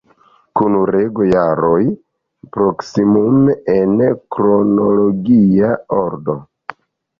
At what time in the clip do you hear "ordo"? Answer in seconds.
6.01-6.39